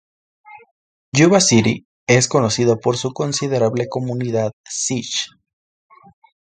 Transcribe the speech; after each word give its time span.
Yuba 1.13 1.39
City 1.41 1.85
es 2.07 2.27
conocido 2.27 2.79
por 2.79 2.97
su 2.97 3.13
considerable 3.13 3.87
comunidad 3.87 4.51
sij. 4.67 5.07